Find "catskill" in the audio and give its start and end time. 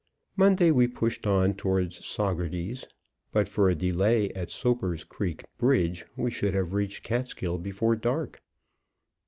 7.03-7.59